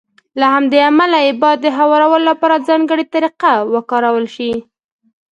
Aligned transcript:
له 0.39 0.45
همدې 0.55 0.79
امله 0.89 1.17
يې 1.25 1.33
بايد 1.41 1.59
د 1.63 1.67
هوارولو 1.77 2.27
لپاره 2.29 2.63
ځانګړې 2.67 3.05
طريقه 3.13 3.51
وکارول 3.73 4.25
شي. 4.35 4.51